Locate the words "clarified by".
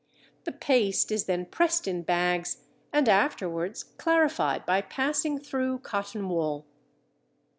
3.83-4.81